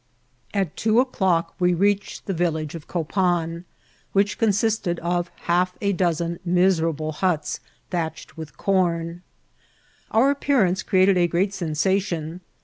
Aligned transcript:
At 0.51 0.75
two 0.75 0.99
o'clock 0.99 1.53
we 1.59 1.75
reached 1.75 2.25
the 2.25 2.33
village 2.33 2.73
of 2.73 2.85
CqpaUi 2.87 3.07
COPAM. 3.07 3.49
01 3.51 3.65
which 4.13 4.39
consiated 4.39 4.97
of 5.01 5.29
half 5.43 5.77
a 5.79 5.93
dozen 5.93 6.39
miserable 6.43 7.11
huts 7.11 7.59
thatch 7.91 8.25
ed 8.27 8.31
with 8.35 8.57
corn. 8.57 9.21
Our 10.09 10.31
appearance 10.31 10.81
created 10.81 11.17
a 11.19 11.27
great 11.27 11.51
sensa 11.51 12.01
tion. 12.01 12.41